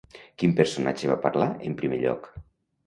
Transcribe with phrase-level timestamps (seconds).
[0.43, 2.29] Quin personatge va parlar en primer lloc?